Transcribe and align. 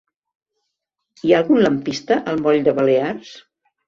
Hi 1.25 1.33
ha 1.33 1.41
algun 1.45 1.61
lampista 1.63 2.17
al 2.31 2.41
moll 2.47 2.65
de 2.69 2.73
Balears? 2.81 3.35